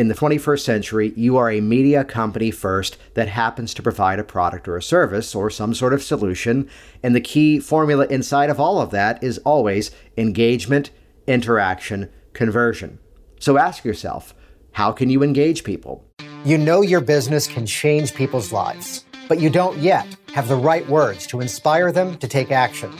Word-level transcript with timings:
In 0.00 0.06
the 0.06 0.14
21st 0.14 0.60
century, 0.60 1.12
you 1.16 1.36
are 1.38 1.50
a 1.50 1.60
media 1.60 2.04
company 2.04 2.52
first 2.52 2.96
that 3.14 3.26
happens 3.26 3.74
to 3.74 3.82
provide 3.82 4.20
a 4.20 4.22
product 4.22 4.68
or 4.68 4.76
a 4.76 4.82
service 4.82 5.34
or 5.34 5.50
some 5.50 5.74
sort 5.74 5.92
of 5.92 6.04
solution. 6.04 6.70
And 7.02 7.16
the 7.16 7.20
key 7.20 7.58
formula 7.58 8.06
inside 8.06 8.48
of 8.48 8.60
all 8.60 8.80
of 8.80 8.92
that 8.92 9.20
is 9.24 9.38
always 9.38 9.90
engagement, 10.16 10.92
interaction, 11.26 12.10
conversion. 12.32 13.00
So 13.40 13.58
ask 13.58 13.84
yourself, 13.84 14.36
how 14.70 14.92
can 14.92 15.10
you 15.10 15.24
engage 15.24 15.64
people? 15.64 16.04
You 16.44 16.58
know 16.58 16.80
your 16.80 17.00
business 17.00 17.48
can 17.48 17.66
change 17.66 18.14
people's 18.14 18.52
lives, 18.52 19.04
but 19.26 19.40
you 19.40 19.50
don't 19.50 19.78
yet 19.78 20.06
have 20.32 20.46
the 20.46 20.54
right 20.54 20.88
words 20.88 21.26
to 21.26 21.40
inspire 21.40 21.90
them 21.90 22.16
to 22.18 22.28
take 22.28 22.52
action. 22.52 22.92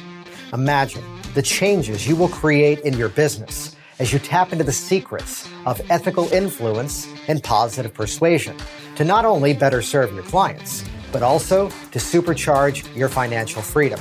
Imagine 0.53 1.05
the 1.35 1.43
changes 1.43 2.09
you 2.09 2.17
will 2.17 2.29
create 2.29 2.81
in 2.81 2.95
your 2.95 3.09
business 3.09 3.77
as 3.99 4.13
you 4.13 4.19
tap 4.19 4.53
into 4.53 4.63
the 4.63 4.73
secrets 4.73 5.49
of 5.67 5.81
ethical 5.91 6.33
influence 6.33 7.09
and 7.27 7.43
positive 7.43 7.93
persuasion 7.93 8.57
to 8.95 9.05
not 9.05 9.25
only 9.25 9.53
better 9.53 9.83
serve 9.83 10.15
your 10.15 10.23
clients, 10.23 10.85
but 11.11 11.23
also 11.23 11.69
to 11.69 11.99
supercharge 11.99 12.95
your 12.97 13.09
financial 13.09 13.61
freedom. 13.61 13.99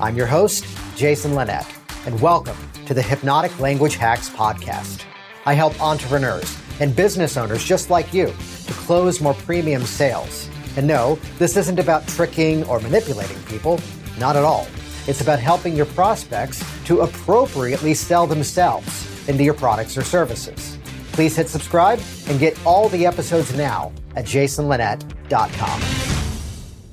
I'm 0.00 0.16
your 0.16 0.26
host, 0.26 0.64
Jason 0.96 1.34
Linett, 1.34 1.66
and 2.06 2.18
welcome 2.22 2.56
to 2.86 2.94
the 2.94 3.02
Hypnotic 3.02 3.58
Language 3.60 3.96
Hacks 3.96 4.30
Podcast. 4.30 5.04
I 5.44 5.52
help 5.52 5.80
entrepreneurs 5.82 6.56
and 6.80 6.96
business 6.96 7.36
owners 7.36 7.62
just 7.62 7.90
like 7.90 8.14
you 8.14 8.28
to 8.66 8.72
close 8.72 9.20
more 9.20 9.34
premium 9.34 9.82
sales. 9.82 10.48
And 10.78 10.86
no, 10.86 11.16
this 11.38 11.58
isn't 11.58 11.78
about 11.78 12.08
tricking 12.08 12.64
or 12.64 12.80
manipulating 12.80 13.42
people, 13.42 13.80
not 14.18 14.34
at 14.34 14.44
all. 14.44 14.66
It's 15.06 15.20
about 15.20 15.40
helping 15.40 15.76
your 15.76 15.86
prospects 15.86 16.64
to 16.86 17.00
appropriately 17.00 17.92
sell 17.92 18.26
themselves 18.26 19.15
into 19.28 19.44
your 19.44 19.54
products 19.54 19.96
or 19.96 20.02
services. 20.02 20.78
Please 21.12 21.36
hit 21.36 21.48
subscribe 21.48 22.00
and 22.28 22.38
get 22.38 22.58
all 22.66 22.88
the 22.88 23.06
episodes 23.06 23.54
now 23.56 23.92
at 24.16 24.24
jasonlinett.com. 24.26 25.80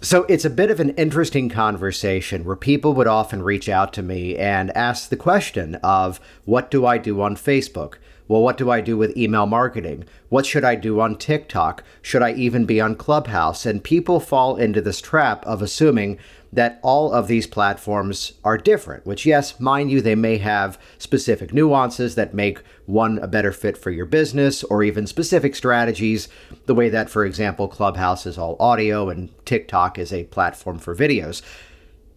So 0.01 0.23
it's 0.23 0.43
a 0.43 0.49
bit 0.49 0.69
of 0.69 0.81
an 0.81 0.89
interesting 0.91 1.47
conversation 1.47 2.43
where 2.43 2.57
people 2.57 2.93
would 2.93 3.07
often 3.07 3.41
reach 3.41 3.69
out 3.69 3.93
to 3.93 4.03
me 4.03 4.37
and 4.37 4.75
ask 4.75 5.07
the 5.07 5.15
question 5.15 5.75
of 5.75 6.19
what 6.43 6.69
do 6.69 6.85
I 6.85 6.97
do 6.97 7.21
on 7.21 7.37
Facebook? 7.37 7.95
Well, 8.27 8.41
what 8.41 8.57
do 8.57 8.69
I 8.69 8.81
do 8.81 8.97
with 8.97 9.15
email 9.15 9.45
marketing? 9.45 10.05
What 10.29 10.45
should 10.45 10.63
I 10.63 10.75
do 10.75 10.99
on 10.99 11.17
TikTok? 11.17 11.83
Should 12.01 12.21
I 12.21 12.33
even 12.33 12.65
be 12.65 12.81
on 12.81 12.95
Clubhouse? 12.95 13.65
And 13.65 13.83
people 13.83 14.19
fall 14.19 14.57
into 14.57 14.81
this 14.81 14.99
trap 14.99 15.45
of 15.45 15.61
assuming 15.61 16.17
that 16.53 16.79
all 16.83 17.11
of 17.11 17.27
these 17.27 17.47
platforms 17.47 18.33
are 18.43 18.57
different, 18.57 19.05
which, 19.05 19.25
yes, 19.25 19.59
mind 19.59 19.89
you, 19.89 20.01
they 20.01 20.15
may 20.15 20.37
have 20.37 20.79
specific 20.99 21.51
nuances 21.51 22.13
that 22.13 22.33
make 22.33 22.61
one 22.85 23.17
a 23.19 23.27
better 23.27 23.51
fit 23.51 23.75
for 23.75 23.89
your 23.89 24.05
business 24.05 24.63
or 24.63 24.83
even 24.83 25.07
specific 25.07 25.55
strategies, 25.55 26.29
the 26.67 26.75
way 26.75 26.89
that, 26.89 27.09
for 27.09 27.25
example, 27.25 27.67
Clubhouse 27.67 28.27
is 28.27 28.37
all 28.37 28.55
audio 28.59 29.09
and 29.09 29.29
TikTok 29.45 29.97
is 29.97 30.13
a 30.13 30.25
platform 30.25 30.77
for 30.77 30.95
videos. 30.95 31.41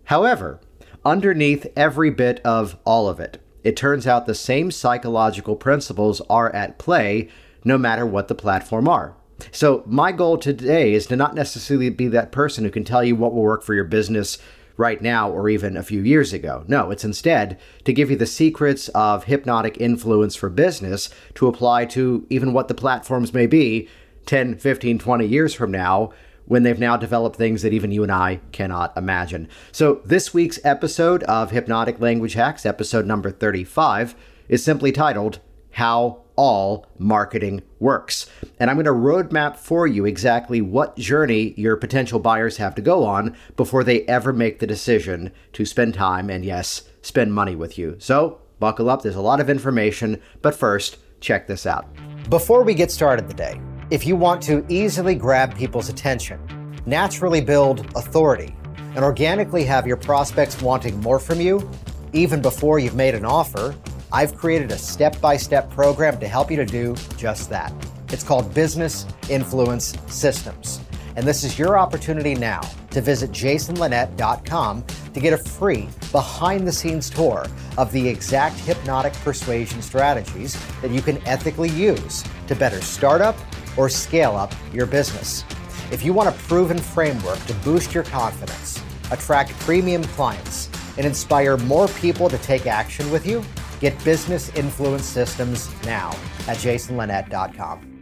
However, 0.04 0.60
underneath 1.04 1.66
every 1.74 2.10
bit 2.10 2.40
of 2.44 2.76
all 2.84 3.08
of 3.08 3.18
it, 3.18 3.40
it 3.64 3.76
turns 3.76 4.06
out 4.06 4.26
the 4.26 4.34
same 4.34 4.70
psychological 4.70 5.56
principles 5.56 6.20
are 6.28 6.54
at 6.54 6.78
play 6.78 7.28
no 7.64 7.78
matter 7.78 8.04
what 8.04 8.28
the 8.28 8.34
platform 8.34 8.86
are. 8.86 9.16
So, 9.52 9.82
my 9.86 10.12
goal 10.12 10.38
today 10.38 10.94
is 10.94 11.06
to 11.06 11.16
not 11.16 11.34
necessarily 11.34 11.90
be 11.90 12.08
that 12.08 12.32
person 12.32 12.64
who 12.64 12.70
can 12.70 12.84
tell 12.84 13.04
you 13.04 13.16
what 13.16 13.34
will 13.34 13.42
work 13.42 13.62
for 13.62 13.74
your 13.74 13.84
business 13.84 14.38
right 14.76 15.00
now 15.00 15.30
or 15.30 15.48
even 15.48 15.76
a 15.76 15.82
few 15.82 16.02
years 16.02 16.32
ago. 16.32 16.64
No, 16.68 16.90
it's 16.90 17.04
instead 17.04 17.58
to 17.84 17.92
give 17.92 18.10
you 18.10 18.16
the 18.16 18.26
secrets 18.26 18.88
of 18.88 19.24
hypnotic 19.24 19.80
influence 19.80 20.36
for 20.36 20.50
business 20.50 21.10
to 21.34 21.48
apply 21.48 21.86
to 21.86 22.26
even 22.30 22.52
what 22.52 22.68
the 22.68 22.74
platforms 22.74 23.32
may 23.32 23.46
be 23.46 23.88
10, 24.26 24.58
15, 24.58 24.98
20 24.98 25.26
years 25.26 25.54
from 25.54 25.70
now 25.70 26.12
when 26.44 26.62
they've 26.62 26.78
now 26.78 26.96
developed 26.96 27.36
things 27.36 27.62
that 27.62 27.72
even 27.72 27.90
you 27.90 28.02
and 28.02 28.12
I 28.12 28.40
cannot 28.52 28.96
imagine. 28.96 29.48
So, 29.72 30.00
this 30.04 30.32
week's 30.32 30.60
episode 30.64 31.22
of 31.24 31.50
Hypnotic 31.50 32.00
Language 32.00 32.34
Hacks, 32.34 32.64
episode 32.64 33.06
number 33.06 33.30
35, 33.30 34.14
is 34.48 34.62
simply 34.62 34.92
titled 34.92 35.41
How 35.72 36.22
all 36.36 36.86
marketing 36.98 37.62
works. 37.80 38.30
And 38.58 38.70
I'm 38.70 38.76
going 38.76 38.86
to 38.86 38.92
roadmap 38.92 39.56
for 39.56 39.86
you 39.86 40.04
exactly 40.04 40.60
what 40.60 40.97
journey 40.97 41.54
your 41.56 41.76
potential 41.76 42.20
buyers 42.20 42.58
have 42.58 42.74
to 42.76 42.82
go 42.82 43.04
on 43.04 43.36
before 43.56 43.84
they 43.84 44.02
ever 44.02 44.32
make 44.32 44.58
the 44.58 44.66
decision 44.66 45.32
to 45.54 45.64
spend 45.64 45.94
time 45.94 46.30
and, 46.30 46.44
yes, 46.44 46.88
spend 47.02 47.34
money 47.34 47.56
with 47.56 47.78
you. 47.78 47.96
So, 47.98 48.41
buckle 48.58 48.88
up, 48.88 49.02
there's 49.02 49.16
a 49.16 49.20
lot 49.20 49.41
of 49.41 49.50
information, 49.50 50.20
but 50.42 50.54
first, 50.54 50.98
check 51.20 51.46
this 51.46 51.66
out. 51.66 51.86
Before 52.30 52.62
we 52.62 52.75
get 52.75 52.91
started 52.91 53.28
today, 53.28 53.60
if 53.91 54.06
you 54.06 54.16
want 54.16 54.42
to 54.42 54.64
easily 54.69 55.14
grab 55.14 55.56
people's 55.56 55.88
attention, 55.88 56.41
naturally 56.86 57.41
build 57.41 57.80
authority, 57.96 58.54
and 58.94 59.04
organically 59.04 59.62
have 59.64 59.86
your 59.86 59.96
prospects 59.96 60.60
wanting 60.62 61.00
more 61.00 61.20
from 61.20 61.41
you, 61.41 61.70
even 62.12 62.41
before 62.41 62.78
you've 62.78 62.94
made 62.94 63.14
an 63.14 63.25
offer, 63.25 63.75
I've 64.12 64.37
created 64.37 64.71
a 64.71 64.78
step 64.78 65.21
by 65.21 65.37
step 65.37 65.71
program 65.71 66.19
to 66.21 66.28
help 66.28 66.50
you 66.50 66.56
to 66.56 66.67
do 66.67 66.94
just 67.17 67.50
that. 67.50 67.72
It's 68.11 68.22
called 68.22 68.55
Business 68.55 69.06
Influence 69.28 69.94
Systems. 70.06 70.81
And 71.17 71.27
this 71.27 71.44
is 71.44 71.59
your 71.59 71.78
opportunity 71.78 72.34
now 72.34 72.61
to 72.91 73.00
visit 73.00 73.31
jasonlinett.com 73.31 74.84
to 75.15 75.21
get 75.21 75.33
a 75.33 75.39
free 75.39 75.89
behind 76.12 76.69
the 76.69 76.72
scenes 76.72 77.11
tour 77.11 77.47
of 77.78 77.91
the 77.91 78.09
exact 78.09 78.56
hypnotic 78.61 79.12
persuasion 79.15 79.83
strategies 79.83 80.56
that 80.83 80.91
you 80.91 81.00
can 81.00 81.19
ethically 81.27 81.71
use 81.71 82.23
to 82.47 82.55
better 82.55 82.81
start 82.81 83.21
up 83.21 83.37
or 83.77 83.88
scale 83.88 84.37
up 84.37 84.53
your 84.73 84.87
business. 84.87 85.44
If 85.91 86.05
you 86.05 86.12
want 86.12 86.28
a 86.28 86.33
proven 86.33 86.78
framework 86.78 87.38
to 87.47 87.55
boost 87.55 87.94
your 87.94 88.05
confidence, 88.05 88.83
attract 89.11 89.53
premium 89.61 90.05
clients, 90.05 90.69
and 90.97 91.06
inspire 91.06 91.56
more 91.56 91.88
people 91.88 92.28
to 92.28 92.38
take 92.38 92.67
action 92.67 93.11
with 93.11 93.27
you, 93.27 93.43
Get 93.81 94.03
business 94.04 94.54
influence 94.54 95.04
systems 95.04 95.70
now 95.84 96.10
at 96.48 96.56
jasonlinett.com. 96.59 97.92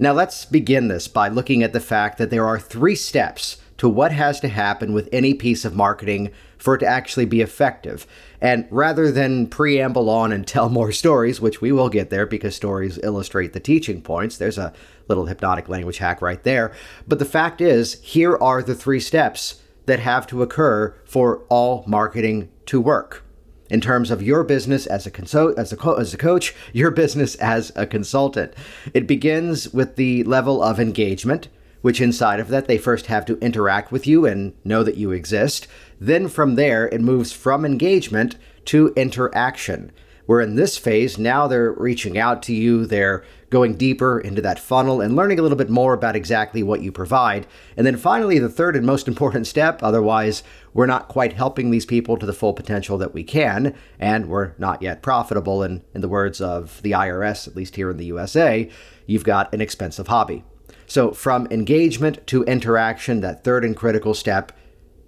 Now, 0.00 0.12
let's 0.12 0.44
begin 0.44 0.86
this 0.86 1.08
by 1.08 1.26
looking 1.26 1.64
at 1.64 1.72
the 1.72 1.80
fact 1.80 2.18
that 2.18 2.30
there 2.30 2.46
are 2.46 2.60
three 2.60 2.94
steps 2.94 3.56
to 3.78 3.88
what 3.88 4.12
has 4.12 4.38
to 4.40 4.48
happen 4.48 4.92
with 4.92 5.08
any 5.12 5.34
piece 5.34 5.64
of 5.64 5.74
marketing 5.74 6.30
for 6.56 6.74
it 6.74 6.78
to 6.78 6.86
actually 6.86 7.24
be 7.24 7.40
effective. 7.40 8.06
And 8.40 8.66
rather 8.70 9.10
than 9.10 9.48
preamble 9.48 10.08
on 10.08 10.30
and 10.30 10.46
tell 10.46 10.68
more 10.68 10.92
stories, 10.92 11.40
which 11.40 11.60
we 11.60 11.72
will 11.72 11.88
get 11.88 12.10
there 12.10 12.26
because 12.26 12.54
stories 12.54 12.98
illustrate 13.02 13.52
the 13.52 13.60
teaching 13.60 14.00
points, 14.00 14.36
there's 14.36 14.58
a 14.58 14.72
little 15.08 15.26
hypnotic 15.26 15.68
language 15.68 15.98
hack 15.98 16.22
right 16.22 16.42
there. 16.44 16.72
But 17.08 17.18
the 17.18 17.24
fact 17.24 17.60
is, 17.60 18.00
here 18.02 18.36
are 18.36 18.62
the 18.62 18.74
three 18.76 19.00
steps 19.00 19.62
that 19.86 19.98
have 20.00 20.28
to 20.28 20.42
occur 20.42 20.94
for 21.04 21.44
all 21.48 21.82
marketing 21.86 22.50
to 22.66 22.80
work 22.80 23.24
in 23.70 23.80
terms 23.80 24.10
of 24.10 24.22
your 24.22 24.44
business 24.44 24.86
as 24.86 25.06
a 25.06 25.10
conso- 25.10 25.56
as 25.58 25.72
a 25.72 25.76
co- 25.76 25.94
as 25.94 26.14
a 26.14 26.18
coach, 26.18 26.54
your 26.72 26.90
business 26.90 27.34
as 27.36 27.72
a 27.76 27.86
consultant. 27.86 28.52
It 28.94 29.06
begins 29.06 29.72
with 29.72 29.96
the 29.96 30.24
level 30.24 30.62
of 30.62 30.80
engagement, 30.80 31.48
which 31.82 32.00
inside 32.00 32.40
of 32.40 32.48
that 32.48 32.66
they 32.66 32.78
first 32.78 33.06
have 33.06 33.24
to 33.26 33.38
interact 33.38 33.92
with 33.92 34.06
you 34.06 34.26
and 34.26 34.52
know 34.64 34.82
that 34.82 34.96
you 34.96 35.12
exist. 35.12 35.66
Then 36.00 36.28
from 36.28 36.54
there 36.54 36.88
it 36.88 37.00
moves 37.00 37.32
from 37.32 37.64
engagement 37.64 38.36
to 38.66 38.92
interaction 38.96 39.92
where 40.28 40.42
in 40.42 40.56
this 40.56 40.76
phase, 40.76 41.16
now 41.16 41.46
they're 41.46 41.72
reaching 41.72 42.18
out 42.18 42.42
to 42.42 42.52
you, 42.52 42.84
they're 42.84 43.24
going 43.48 43.74
deeper 43.78 44.20
into 44.20 44.42
that 44.42 44.58
funnel 44.58 45.00
and 45.00 45.16
learning 45.16 45.38
a 45.38 45.42
little 45.42 45.56
bit 45.56 45.70
more 45.70 45.94
about 45.94 46.14
exactly 46.14 46.62
what 46.62 46.82
you 46.82 46.92
provide. 46.92 47.46
And 47.78 47.86
then 47.86 47.96
finally, 47.96 48.38
the 48.38 48.50
third 48.50 48.76
and 48.76 48.84
most 48.84 49.08
important 49.08 49.46
step, 49.46 49.82
otherwise, 49.82 50.42
we're 50.74 50.84
not 50.84 51.08
quite 51.08 51.32
helping 51.32 51.70
these 51.70 51.86
people 51.86 52.18
to 52.18 52.26
the 52.26 52.34
full 52.34 52.52
potential 52.52 52.98
that 52.98 53.14
we 53.14 53.24
can, 53.24 53.74
and 53.98 54.28
we're 54.28 54.52
not 54.58 54.82
yet 54.82 55.00
profitable. 55.00 55.62
And 55.62 55.80
in 55.94 56.02
the 56.02 56.10
words 56.10 56.42
of 56.42 56.82
the 56.82 56.90
IRS, 56.90 57.48
at 57.48 57.56
least 57.56 57.76
here 57.76 57.90
in 57.90 57.96
the 57.96 58.04
USA, 58.04 58.68
you've 59.06 59.24
got 59.24 59.50
an 59.54 59.62
expensive 59.62 60.08
hobby. 60.08 60.44
So, 60.86 61.12
from 61.12 61.46
engagement 61.50 62.26
to 62.26 62.44
interaction, 62.44 63.22
that 63.22 63.44
third 63.44 63.64
and 63.64 63.74
critical 63.74 64.12
step 64.12 64.52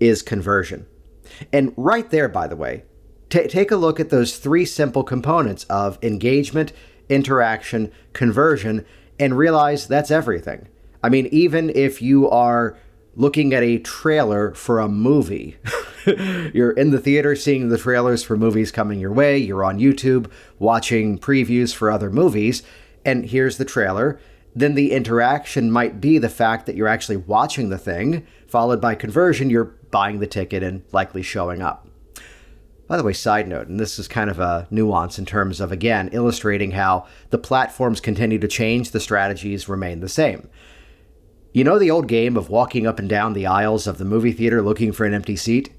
is 0.01 0.23
conversion. 0.23 0.87
And 1.53 1.75
right 1.77 2.09
there, 2.09 2.29
by 2.31 2.47
the 2.47 2.57
way, 2.57 2.85
T- 3.31 3.47
take 3.47 3.71
a 3.71 3.77
look 3.77 4.01
at 4.01 4.11
those 4.11 4.37
three 4.37 4.65
simple 4.65 5.05
components 5.05 5.65
of 5.65 5.99
engagement, 6.03 6.73
interaction, 7.09 7.93
conversion, 8.13 8.85
and 9.19 9.39
realize 9.39 9.87
that's 9.87 10.11
everything. 10.11 10.67
I 11.03 11.09
mean, 11.09 11.27
even 11.27 11.71
if 11.71 12.03
you 12.03 12.29
are 12.29 12.77
looking 13.15 13.55
at 13.55 13.63
a 13.63 13.79
trailer 13.79 14.53
for 14.55 14.81
a 14.81 14.89
movie, 14.89 15.57
you're 16.53 16.73
in 16.73 16.91
the 16.91 16.99
theater 16.99 17.37
seeing 17.37 17.69
the 17.69 17.79
trailers 17.79 18.23
for 18.23 18.37
movies 18.37 18.73
coming 18.73 18.99
your 18.99 19.13
way, 19.13 19.39
you're 19.39 19.65
on 19.65 19.79
YouTube 19.79 20.31
watching 20.59 21.19
previews 21.19 21.75
for 21.75 21.91
other 21.91 22.11
movies, 22.11 22.63
and 23.05 23.27
here's 23.27 23.59
the 23.59 23.65
trailer. 23.65 24.19
Then 24.55 24.75
the 24.75 24.93
interaction 24.93 25.71
might 25.71 26.01
be 26.01 26.19
the 26.19 26.29
fact 26.29 26.67
that 26.67 26.75
you're 26.75 26.89
actually 26.89 27.19
watching 27.19 27.69
the 27.69 27.79
thing, 27.79 28.27
followed 28.49 28.81
by 28.81 28.97
conversion, 28.97 29.51
you're 29.51 29.77
buying 29.91 30.19
the 30.19 30.27
ticket 30.27 30.63
and 30.63 30.83
likely 30.93 31.23
showing 31.23 31.63
up. 31.63 31.87
By 32.91 32.97
the 32.97 33.05
way, 33.05 33.13
side 33.13 33.47
note, 33.47 33.69
and 33.69 33.79
this 33.79 34.01
is 34.01 34.09
kind 34.09 34.29
of 34.29 34.41
a 34.41 34.67
nuance 34.69 35.17
in 35.17 35.25
terms 35.25 35.61
of, 35.61 35.71
again, 35.71 36.09
illustrating 36.11 36.73
how 36.73 37.07
the 37.29 37.39
platforms 37.39 38.01
continue 38.01 38.41
to 38.41 38.49
change, 38.49 38.91
the 38.91 38.99
strategies 38.99 39.69
remain 39.69 40.01
the 40.01 40.09
same. 40.09 40.49
You 41.53 41.63
know 41.63 41.79
the 41.79 41.93
old 41.93 42.09
game 42.09 42.37
of 42.37 42.51
walking 42.51 42.89
up 42.89 42.99
and 42.99 43.09
down 43.09 43.33
the 43.33 43.47
aisles 43.47 43.87
of 43.87 43.99
the 43.99 44.05
movie 44.05 44.33
theater 44.33 44.61
looking 44.61 44.91
for 44.91 45.07
an 45.07 45.15
empty 45.15 45.37
seat? 45.37 45.73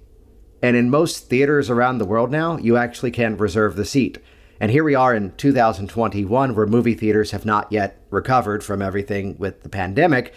And 0.61 0.77
in 0.77 0.89
most 0.89 1.27
theaters 1.27 1.69
around 1.69 1.97
the 1.97 2.05
world 2.05 2.31
now, 2.31 2.55
you 2.55 2.77
actually 2.77 3.11
can 3.11 3.35
reserve 3.35 3.75
the 3.75 3.83
seat. 3.83 4.17
And 4.61 4.71
here 4.71 4.85
we 4.85 4.95
are 4.95 5.13
in 5.13 5.33
2021, 5.35 6.55
where 6.55 6.65
movie 6.65 6.95
theaters 6.95 7.31
have 7.31 7.45
not 7.45 7.69
yet 7.73 8.01
recovered 8.09 8.63
from 8.63 8.81
everything 8.81 9.35
with 9.37 9.63
the 9.63 9.69
pandemic. 9.69 10.33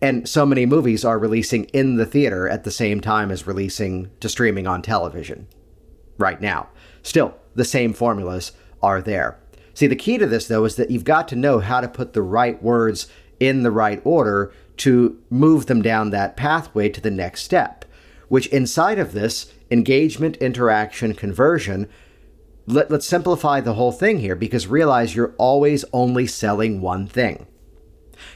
And 0.00 0.28
so 0.28 0.46
many 0.46 0.66
movies 0.66 1.04
are 1.04 1.18
releasing 1.18 1.64
in 1.64 1.96
the 1.96 2.06
theater 2.06 2.48
at 2.48 2.62
the 2.62 2.70
same 2.70 3.00
time 3.00 3.32
as 3.32 3.48
releasing 3.48 4.10
to 4.20 4.28
streaming 4.28 4.68
on 4.68 4.82
television 4.82 5.48
right 6.18 6.40
now. 6.40 6.68
Still, 7.02 7.34
the 7.54 7.64
same 7.64 7.92
formulas 7.92 8.52
are 8.82 9.00
there. 9.00 9.38
See, 9.74 9.86
the 9.86 9.96
key 9.96 10.18
to 10.18 10.26
this, 10.26 10.48
though, 10.48 10.64
is 10.64 10.76
that 10.76 10.90
you've 10.90 11.04
got 11.04 11.28
to 11.28 11.36
know 11.36 11.60
how 11.60 11.80
to 11.80 11.88
put 11.88 12.12
the 12.12 12.22
right 12.22 12.62
words 12.62 13.08
in 13.40 13.62
the 13.62 13.70
right 13.70 14.00
order 14.04 14.52
to 14.78 15.18
move 15.30 15.66
them 15.66 15.82
down 15.82 16.10
that 16.10 16.36
pathway 16.36 16.88
to 16.88 17.00
the 17.00 17.10
next 17.10 17.42
step, 17.42 17.84
which 18.28 18.46
inside 18.48 18.98
of 18.98 19.12
this, 19.12 19.52
engagement, 19.70 20.36
interaction, 20.36 21.14
conversion, 21.14 21.88
let, 22.66 22.90
us 22.92 23.06
simplify 23.06 23.60
the 23.60 23.74
whole 23.74 23.92
thing 23.92 24.20
here 24.20 24.36
because 24.36 24.66
realize 24.66 25.16
you're 25.16 25.34
always 25.38 25.84
only 25.92 26.26
selling 26.26 26.80
one 26.80 27.06
thing. 27.06 27.46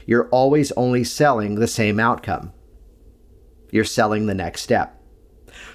You're 0.05 0.27
always 0.29 0.71
only 0.73 1.03
selling 1.03 1.55
the 1.55 1.67
same 1.67 1.99
outcome. 1.99 2.51
You're 3.71 3.85
selling 3.85 4.25
the 4.25 4.33
next 4.33 4.61
step. 4.61 4.96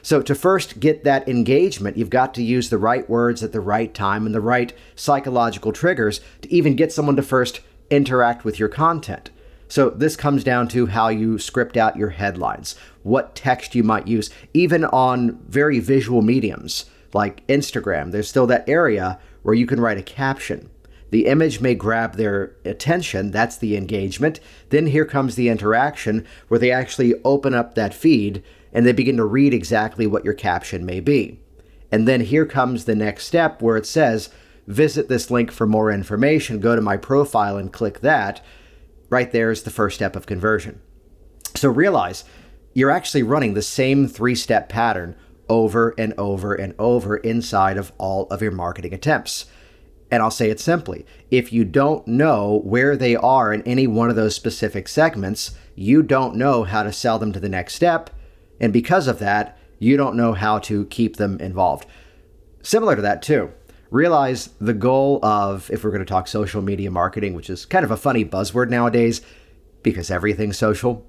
So, 0.04 0.20
to 0.20 0.34
first 0.34 0.80
get 0.80 1.04
that 1.04 1.28
engagement, 1.28 1.96
you've 1.96 2.10
got 2.10 2.34
to 2.34 2.42
use 2.42 2.70
the 2.70 2.78
right 2.78 3.08
words 3.08 3.42
at 3.44 3.52
the 3.52 3.60
right 3.60 3.94
time 3.94 4.26
and 4.26 4.34
the 4.34 4.40
right 4.40 4.72
psychological 4.96 5.72
triggers 5.72 6.20
to 6.42 6.52
even 6.52 6.74
get 6.74 6.92
someone 6.92 7.14
to 7.16 7.22
first 7.22 7.60
interact 7.88 8.44
with 8.44 8.58
your 8.58 8.68
content. 8.68 9.30
So, 9.68 9.90
this 9.90 10.16
comes 10.16 10.42
down 10.42 10.66
to 10.68 10.86
how 10.86 11.08
you 11.08 11.38
script 11.38 11.76
out 11.76 11.96
your 11.96 12.10
headlines, 12.10 12.74
what 13.04 13.36
text 13.36 13.76
you 13.76 13.84
might 13.84 14.08
use, 14.08 14.28
even 14.52 14.84
on 14.86 15.38
very 15.46 15.78
visual 15.78 16.20
mediums 16.20 16.86
like 17.14 17.46
Instagram. 17.46 18.10
There's 18.10 18.28
still 18.28 18.48
that 18.48 18.68
area 18.68 19.20
where 19.42 19.54
you 19.54 19.66
can 19.66 19.80
write 19.80 19.98
a 19.98 20.02
caption. 20.02 20.68
The 21.10 21.26
image 21.26 21.60
may 21.60 21.74
grab 21.74 22.16
their 22.16 22.56
attention, 22.64 23.30
that's 23.30 23.58
the 23.58 23.76
engagement. 23.76 24.40
Then 24.70 24.86
here 24.86 25.04
comes 25.04 25.34
the 25.34 25.50
interaction 25.50 26.26
where 26.48 26.58
they 26.58 26.72
actually 26.72 27.14
open 27.22 27.54
up 27.54 27.74
that 27.74 27.94
feed 27.94 28.42
and 28.72 28.86
they 28.86 28.92
begin 28.92 29.16
to 29.18 29.24
read 29.24 29.52
exactly 29.52 30.06
what 30.06 30.24
your 30.24 30.34
caption 30.34 30.86
may 30.86 31.00
be. 31.00 31.40
And 31.90 32.08
then 32.08 32.22
here 32.22 32.46
comes 32.46 32.84
the 32.84 32.94
next 32.94 33.26
step 33.26 33.60
where 33.60 33.76
it 33.76 33.86
says, 33.86 34.30
visit 34.66 35.08
this 35.08 35.30
link 35.30 35.52
for 35.52 35.66
more 35.66 35.90
information, 35.90 36.58
go 36.58 36.74
to 36.74 36.80
my 36.80 36.96
profile 36.96 37.58
and 37.58 37.72
click 37.72 38.00
that. 38.00 38.40
Right 39.10 39.30
there 39.30 39.50
is 39.50 39.62
the 39.62 39.70
first 39.70 39.96
step 39.96 40.16
of 40.16 40.24
conversion. 40.24 40.80
So 41.54 41.68
realize 41.68 42.24
you're 42.72 42.90
actually 42.90 43.22
running 43.22 43.52
the 43.52 43.62
same 43.62 44.08
three 44.08 44.34
step 44.34 44.70
pattern 44.70 45.16
over 45.50 45.94
and 45.98 46.14
over 46.16 46.54
and 46.54 46.74
over 46.78 47.18
inside 47.18 47.76
of 47.76 47.92
all 47.98 48.26
of 48.28 48.40
your 48.40 48.52
marketing 48.52 48.94
attempts. 48.94 49.44
And 50.10 50.22
I'll 50.22 50.30
say 50.30 50.48
it 50.48 50.60
simply 50.60 51.04
if 51.30 51.52
you 51.52 51.64
don't 51.64 52.06
know 52.06 52.62
where 52.64 52.96
they 52.96 53.16
are 53.16 53.52
in 53.52 53.62
any 53.62 53.86
one 53.86 54.08
of 54.08 54.16
those 54.16 54.34
specific 54.34 54.88
segments, 54.88 55.52
you 55.74 56.02
don't 56.02 56.36
know 56.36 56.64
how 56.64 56.82
to 56.82 56.92
sell 56.92 57.18
them 57.18 57.32
to 57.32 57.40
the 57.40 57.48
next 57.50 57.74
step 57.74 58.08
and 58.62 58.72
because 58.72 59.08
of 59.08 59.18
that, 59.18 59.58
you 59.80 59.96
don't 59.96 60.16
know 60.16 60.32
how 60.32 60.60
to 60.60 60.86
keep 60.86 61.16
them 61.16 61.38
involved. 61.40 61.86
Similar 62.62 62.94
to 62.96 63.02
that, 63.02 63.20
too, 63.20 63.52
realize 63.90 64.50
the 64.60 64.72
goal 64.72 65.18
of, 65.24 65.68
if 65.70 65.82
we're 65.82 65.90
going 65.90 66.00
to 66.00 66.06
talk 66.06 66.28
social 66.28 66.62
media 66.62 66.90
marketing, 66.90 67.34
which 67.34 67.50
is 67.50 67.66
kind 67.66 67.84
of 67.84 67.90
a 67.90 67.96
funny 67.96 68.24
buzzword 68.24 68.70
nowadays 68.70 69.20
because 69.82 70.10
everything's 70.10 70.56
social, 70.56 71.04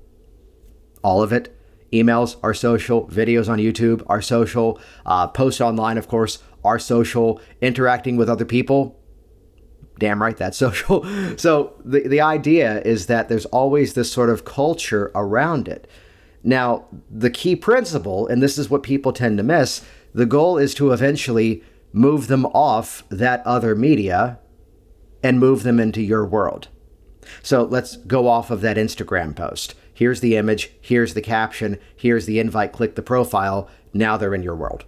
all 1.04 1.22
of 1.22 1.32
it. 1.32 1.56
Emails 1.94 2.38
are 2.42 2.56
social, 2.56 3.08
videos 3.08 3.48
on 3.48 3.60
YouTube 3.60 4.02
are 4.08 4.22
social, 4.22 4.82
uh, 5.06 5.28
posts 5.28 5.62
online, 5.62 6.00
of 6.00 6.08
course, 6.08 6.40
are 6.64 6.80
social, 6.80 7.40
interacting 7.62 8.18
with 8.18 8.28
other 8.28 8.46
people. 8.46 9.00
Damn 10.00 10.20
right, 10.20 10.36
that's 10.36 10.58
social. 10.66 11.06
So 11.38 11.80
the, 11.86 12.08
the 12.08 12.22
idea 12.22 12.82
is 12.82 13.06
that 13.06 13.30
there's 13.30 13.46
always 13.46 13.94
this 13.94 14.12
sort 14.12 14.32
of 14.32 14.44
culture 14.44 15.12
around 15.14 15.68
it. 15.68 15.88
Now, 16.44 16.86
the 17.10 17.30
key 17.30 17.56
principle, 17.56 18.28
and 18.28 18.44
this 18.44 18.58
is 18.58 18.70
what 18.70 18.84
people 18.84 19.14
tend 19.14 19.38
to 19.38 19.44
miss, 19.44 19.82
the 20.14 20.26
goal 20.26 20.58
is 20.58 20.74
to 20.76 20.92
eventually 20.92 21.64
move 21.94 22.28
them 22.28 22.46
off 22.48 23.04
that 23.10 23.46
other 23.46 23.76
media 23.76 24.40
and 25.24 25.40
move 25.40 25.64
them 25.64 25.80
into 25.80 26.02
your 26.02 26.26
world. 26.26 26.68
So 27.42 27.64
let's 27.64 27.96
go 27.96 28.28
off 28.28 28.52
of 28.52 28.62
that 28.62 28.78
Instagram 28.78 29.36
post. 29.36 29.76
Here's 29.94 30.20
the 30.20 30.36
image, 30.36 30.72
here's 30.82 31.14
the 31.14 31.22
caption, 31.22 31.80
here's 31.96 32.26
the 32.26 32.40
invite, 32.40 32.74
click 32.74 32.96
the 32.96 33.02
profile. 33.02 33.70
Now 33.94 34.18
they're 34.18 34.36
in 34.36 34.44
your 34.44 34.56
world. 34.56 34.86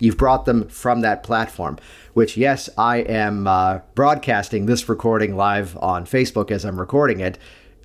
You've 0.00 0.16
brought 0.16 0.44
them 0.44 0.68
from 0.68 1.00
that 1.02 1.22
platform, 1.22 1.78
which, 2.14 2.36
yes, 2.36 2.68
I 2.76 2.98
am 2.98 3.46
uh, 3.46 3.80
broadcasting 3.94 4.66
this 4.66 4.88
recording 4.88 5.36
live 5.36 5.76
on 5.78 6.04
Facebook 6.04 6.50
as 6.50 6.64
I'm 6.64 6.80
recording 6.80 7.20
it, 7.20 7.38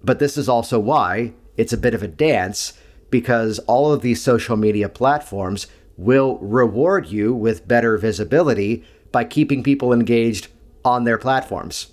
but 0.04 0.20
this 0.20 0.38
is 0.38 0.50
also 0.50 0.80
why 0.80 1.34
it's 1.56 1.74
a 1.74 1.78
bit 1.78 1.94
of 1.94 2.04
a 2.04 2.08
dance 2.08 2.74
because 3.12 3.60
all 3.60 3.94
of 3.94 4.02
these 4.02 4.22
social 4.22 4.58
media 4.58 4.90
platforms 4.90 5.68
will 5.98 6.40
reward 6.40 7.08
you 7.08 7.34
with 7.34 7.68
better 7.68 7.98
visibility 7.98 8.84
by 9.12 9.24
keeping 9.24 9.62
people 9.62 9.94
engaged 9.94 10.48
on 10.84 11.04
their 11.04 11.18
platforms. 11.18 11.92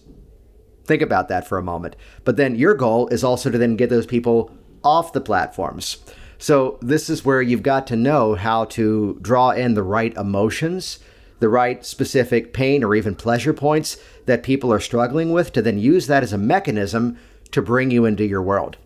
Think 0.84 1.02
about 1.02 1.28
that 1.28 1.46
for 1.46 1.58
a 1.58 1.62
moment. 1.62 1.96
But 2.24 2.36
then 2.36 2.54
your 2.54 2.74
goal 2.74 3.08
is 3.08 3.22
also 3.22 3.50
to 3.50 3.58
then 3.58 3.76
get 3.76 3.90
those 3.90 4.06
people 4.06 4.50
off 4.82 5.12
the 5.12 5.20
platforms. 5.20 5.98
So 6.38 6.78
this 6.80 7.10
is 7.10 7.24
where 7.24 7.42
you've 7.42 7.62
got 7.64 7.86
to 7.88 7.96
know 7.96 8.34
how 8.34 8.64
to 8.66 9.18
draw 9.20 9.50
in 9.50 9.74
the 9.74 9.82
right 9.82 10.16
emotions, 10.16 11.00
the 11.40 11.48
right 11.48 11.84
specific 11.84 12.52
pain 12.52 12.82
or 12.84 12.94
even 12.94 13.14
pleasure 13.14 13.52
points 13.52 13.98
that 14.26 14.42
people 14.42 14.72
are 14.72 14.80
struggling 14.80 15.32
with 15.32 15.52
to 15.52 15.62
then 15.62 15.78
use 15.78 16.06
that 16.06 16.22
as 16.22 16.32
a 16.32 16.38
mechanism 16.38 17.18
to 17.50 17.60
bring 17.60 17.90
you 17.90 18.04
into 18.04 18.24
your 18.24 18.42
world. 18.42 18.76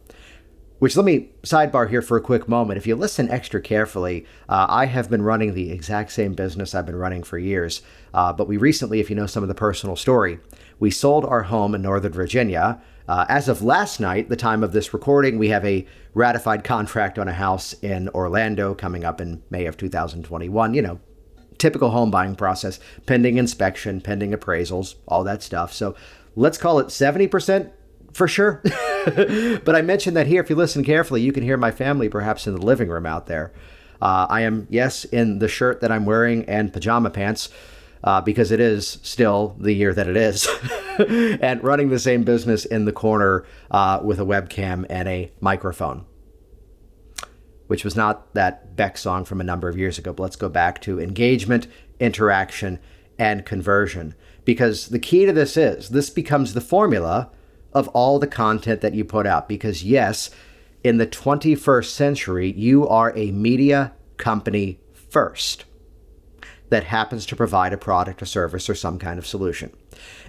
Which 0.83 0.97
let 0.97 1.07
me 1.07 1.29
sidebar 1.45 1.89
here 1.89 2.03
for 2.03 2.17
a 2.17 2.21
quick 2.21 2.49
moment. 2.49 2.77
If 2.77 2.89
you 2.89 2.97
listen 2.97 3.31
extra 3.31 3.61
carefully, 3.61 4.27
uh, 4.49 4.67
I 4.69 4.87
have 4.87 5.09
been 5.09 5.23
running 5.23 5.55
the 5.55 5.71
exact 5.71 6.11
same 6.11 6.35
business 6.35 6.75
I've 6.75 6.87
been 6.87 6.97
running 6.97 7.23
for 7.23 7.39
years. 7.39 7.83
Uh, 8.13 8.33
but 8.33 8.49
we 8.49 8.57
recently, 8.57 8.99
if 8.99 9.09
you 9.09 9.15
know 9.15 9.27
some 9.27 9.45
of 9.45 9.49
the 9.49 9.55
personal 9.55 9.95
story, 9.95 10.41
we 10.81 10.91
sold 10.91 11.25
our 11.25 11.45
home 11.45 11.77
in 11.77 11.83
Northern 11.83 12.11
Virginia. 12.11 12.83
Uh, 13.07 13.27
as 13.29 13.47
of 13.47 13.63
last 13.63 14.01
night, 14.01 14.29
the 14.29 14.35
time 14.35 14.65
of 14.65 14.73
this 14.73 14.93
recording, 14.93 15.39
we 15.39 15.51
have 15.51 15.65
a 15.65 15.87
ratified 16.15 16.65
contract 16.65 17.17
on 17.17 17.29
a 17.29 17.33
house 17.33 17.75
in 17.75 18.09
Orlando 18.09 18.75
coming 18.75 19.05
up 19.05 19.21
in 19.21 19.41
May 19.51 19.67
of 19.67 19.77
2021. 19.77 20.75
You 20.75 20.83
know, 20.83 21.01
typical 21.59 21.91
home 21.91 22.11
buying 22.11 22.35
process, 22.35 22.81
pending 23.07 23.37
inspection, 23.37 24.01
pending 24.01 24.33
appraisals, 24.33 24.97
all 25.07 25.23
that 25.23 25.45
stuff. 25.45 25.73
So 25.73 25.95
let's 26.35 26.59
call 26.59 26.81
it 26.81 26.89
70% 26.89 27.71
for 28.13 28.29
sure. 28.29 28.61
but 29.65 29.75
I 29.75 29.83
mentioned 29.83 30.17
that 30.17 30.27
here, 30.27 30.41
if 30.41 30.51
you 30.51 30.57
listen 30.57 30.85
carefully, 30.85 31.23
you 31.23 31.33
can 31.33 31.43
hear 31.43 31.57
my 31.57 31.71
family 31.71 32.09
perhaps 32.09 32.47
in 32.47 32.55
the 32.55 32.65
living 32.65 32.89
room 32.89 33.07
out 33.07 33.27
there. 33.27 33.53
Uh, 34.01 34.27
I 34.29 34.41
am, 34.43 34.67
yes, 34.71 35.05
in 35.05 35.39
the 35.39 35.49
shirt 35.49 35.81
that 35.81 35.93
I'm 35.93 36.05
wearing 36.05 36.45
and 36.47 36.73
pajama 36.73 37.11
pants. 37.11 37.49
Uh, 38.05 38.21
because 38.21 38.51
it 38.51 38.59
is 38.59 38.99
still 39.05 39.55
the 39.61 39.73
year 39.73 39.95
that 39.95 40.09
it 40.09 40.17
is, 40.17 40.49
and 41.41 41.63
running 41.63 41.89
the 41.89 42.01
same 42.01 42.25
business 42.25 42.65
in 42.65 42.85
the 42.85 42.91
corner 42.91 43.45
uh, 43.71 44.01
with 44.03 44.19
a 44.19 44.25
webcam 44.25 44.85
and 44.91 45.09
a 45.09 45.31
microphone, 45.41 46.05
which 47.69 47.85
was 47.85 47.95
not 47.95 48.35
that 48.35 48.75
Beck 48.75 48.99
song 48.99 49.25
from 49.25 49.41
a 49.41 49.45
number 49.45 49.69
of 49.69 49.79
years 49.79 49.99
ago. 49.99 50.13
But 50.13 50.25
let's 50.25 50.35
go 50.35 50.49
back 50.49 50.81
to 50.81 50.99
engagement, 50.99 51.69
interaction, 52.01 52.81
and 53.21 53.47
conversion. 53.47 54.17
Because 54.45 54.89
the 54.89 54.99
key 54.99 55.25
to 55.25 55.33
this 55.33 55.57
is 55.57 55.91
this 55.91 56.11
becomes 56.11 56.55
the 56.55 56.61
formula 56.61 57.31
of 57.73 57.89
all 57.89 58.19
the 58.19 58.27
content 58.27 58.81
that 58.81 58.95
you 58.95 59.05
put 59.05 59.27
out. 59.27 59.49
Because, 59.49 59.83
yes, 59.85 60.31
in 60.85 60.99
the 60.99 61.07
21st 61.07 61.87
century, 61.87 62.53
you 62.53 62.87
are 62.89 63.17
a 63.17 63.31
media 63.33 63.93
company 64.17 64.81
first 64.93 65.65
that 66.71 66.85
happens 66.85 67.27
to 67.27 67.37
provide 67.37 67.73
a 67.73 67.79
product 67.79 68.23
or 68.23 68.27
service 68.27 68.69
or 68.69 68.75
some 68.75 68.99
kind 68.99 69.19
of 69.19 69.27
solution. 69.27 69.71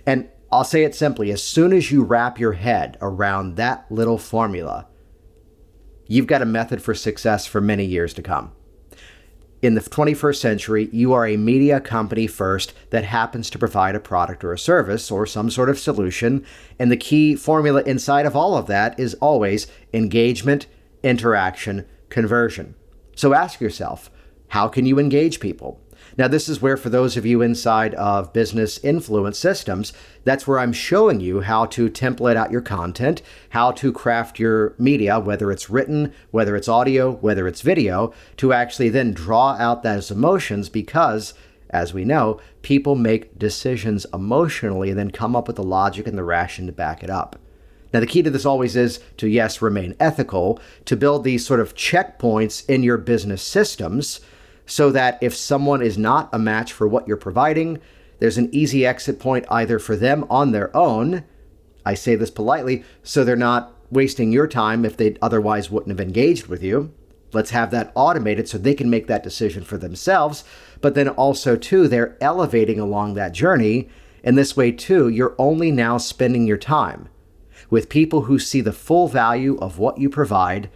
And 0.05 0.29
I'll 0.51 0.63
say 0.63 0.83
it 0.83 0.93
simply 0.93 1.31
as 1.31 1.41
soon 1.41 1.73
as 1.73 1.91
you 1.91 2.03
wrap 2.03 2.38
your 2.39 2.53
head 2.53 2.97
around 3.01 3.55
that 3.55 3.85
little 3.89 4.17
formula, 4.17 4.88
you've 6.05 6.27
got 6.27 6.41
a 6.41 6.45
method 6.45 6.81
for 6.81 6.93
success 6.93 7.45
for 7.45 7.62
many 7.62 7.85
years 7.85 8.13
to 8.15 8.21
come 8.21 8.51
in 9.63 9.75
the 9.75 9.82
21st 9.82 10.36
century, 10.36 10.89
you 10.91 11.13
are 11.13 11.25
a 11.25 11.38
media 11.38 11.79
company 11.79 12.27
first 12.27 12.74
that 12.89 13.05
happens 13.05 13.50
to 13.50 13.58
provide 13.58 13.96
a 13.96 14.00
product 14.00 14.43
or 14.43 14.51
a 14.51 14.60
service 14.60 15.10
or 15.10 15.25
some 15.25 15.50
sort 15.50 15.70
of 15.70 15.79
solution. 15.79 16.46
And 16.77 16.91
the 16.91 16.98
key 16.98 17.38
formula 17.38 17.82
inside 17.84 18.25
of 18.25 18.36
all 18.36 18.58
of 18.58 18.67
that 18.67 19.00
is 19.00 19.13
always 19.15 19.65
engagement, 19.93 20.67
interaction, 21.01 21.86
conversion. 22.10 22.75
So 23.15 23.34
ask 23.34 23.62
yourself 23.62 24.12
how 24.50 24.67
can 24.67 24.86
you 24.86 25.00
engage 25.00 25.39
people? 25.39 25.79
Now, 26.17 26.27
this 26.27 26.48
is 26.48 26.62
where, 26.62 26.77
for 26.77 26.89
those 26.89 27.17
of 27.17 27.25
you 27.25 27.41
inside 27.41 27.95
of 27.95 28.33
business 28.33 28.77
influence 28.79 29.38
systems, 29.38 29.93
that's 30.24 30.48
where 30.48 30.60
I'm 30.60 30.74
showing 30.74 31.19
you 31.19 31.41
how 31.41 31.65
to 31.67 31.89
template 31.89 32.36
out 32.36 32.51
your 32.51 32.62
content, 32.62 33.22
how 33.50 33.72
to 33.72 33.91
craft 33.91 34.39
your 34.39 34.75
media, 34.77 35.19
whether 35.19 35.51
it's 35.51 35.69
written, 35.69 36.13
whether 36.31 36.55
it's 36.55 36.67
audio, 36.67 37.12
whether 37.12 37.48
it's 37.48 37.62
video, 37.62 38.13
to 38.38 38.53
actually 38.53 38.89
then 38.89 39.13
draw 39.13 39.53
out 39.53 39.83
those 39.83 40.12
emotions 40.12 40.69
because, 40.69 41.33
as 41.72 41.93
we 41.93 42.05
know, 42.05 42.39
people 42.62 42.95
make 42.95 43.39
decisions 43.39 44.05
emotionally 44.13 44.91
and 44.91 45.00
then 45.00 45.12
come 45.12 45.36
up 45.36 45.48
with 45.48 45.55
the 45.55 45.63
logic 45.63 46.07
and 46.07 46.17
the 46.17 46.24
ration 46.24 46.67
to 46.67 46.72
back 46.72 47.03
it 47.03 47.10
up. 47.10 47.38
Now, 47.93 48.00
the 48.00 48.07
key 48.07 48.24
to 48.24 48.31
this 48.31 48.45
always 48.45 48.75
is 48.75 49.00
to, 49.17 49.27
yes, 49.27 49.62
remain 49.62 49.95
ethical, 50.00 50.60
to 50.86 50.95
build 50.95 51.24
these 51.24 51.45
sort 51.45 51.60
of 51.60 51.75
checkpoints 51.75 52.67
in 52.67 52.81
your 52.81 52.98
business 52.98 53.43
systems 53.43 54.19
so 54.65 54.91
that 54.91 55.17
if 55.22 55.36
someone 55.36 55.82
is 55.82 55.98
not 55.98 56.29
a 56.32 56.39
match 56.39 56.72
for 56.74 56.88
what 56.88 57.08
you're 57.08 57.17
providing, 57.17 57.79
there's 58.20 58.38
an 58.38 58.50
easy 58.53 58.86
exit 58.86 59.20
point 59.20 59.46
either 59.50 59.79
for 59.79 59.96
them 59.96 60.25
on 60.29 60.51
their 60.51 60.75
own. 60.75 61.24
I 61.86 61.93
say 61.93 62.15
this 62.15 62.32
politely, 62.32 62.84
so 63.01 63.24
they're 63.24 63.36
not 63.36 63.74
wasting 63.91 64.32
your 64.32 64.48
time 64.48 64.86
if 64.86 64.96
they 64.98 65.17
otherwise 65.22 65.70
wouldn't 65.70 65.98
have 65.98 66.05
engaged 66.05 66.48
with 66.48 66.63
you. 66.63 66.93
Let's 67.34 67.51
have 67.51 67.72
that 67.72 67.91
automated 67.96 68.48
so 68.48 68.58
they 68.58 68.75
can 68.75 68.89
make 68.89 69.08
that 69.08 69.24
decision 69.24 69.63
for 69.63 69.77
themselves. 69.77 70.43
But 70.82 70.96
then 70.96 71.10
also, 71.10 71.55
too, 71.55 71.88
they're 71.88 72.17
elevating 72.22 72.79
along 72.79 73.15
that 73.15 73.34
journey. 73.34 73.89
And 74.24 74.38
this 74.38 74.55
way, 74.55 74.72
too, 74.72 75.10
you're 75.10 75.36
only 75.38 75.72
now 75.72 75.98
spending 75.98 76.48
your 76.48 76.58
time 76.58 77.10
with 77.70 77.89
people 77.89 78.22
who 78.22 78.38
see 78.38 78.62
the 78.62 78.72
full 78.72 79.08
value 79.08 79.58
of 79.58 79.79
what 79.79 79.98
you 79.98 80.10
provide 80.10 80.70